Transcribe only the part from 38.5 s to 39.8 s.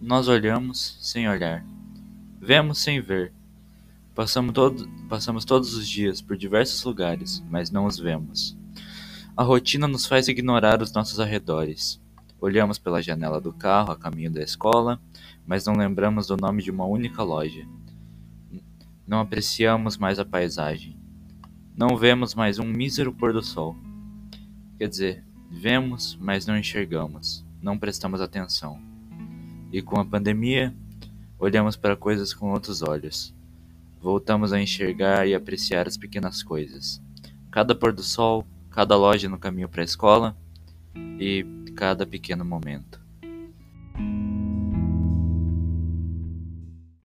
cada loja no caminho